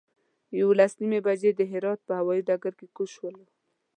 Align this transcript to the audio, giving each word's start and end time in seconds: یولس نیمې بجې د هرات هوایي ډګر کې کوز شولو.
یولس 0.59 0.93
نیمې 0.99 1.19
بجې 1.27 1.51
د 1.55 1.61
هرات 1.71 1.99
هوایي 2.19 2.41
ډګر 2.47 2.73
کې 2.79 2.87
کوز 2.95 3.09
شولو. 3.15 3.43